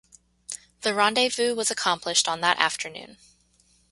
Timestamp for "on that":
2.27-2.57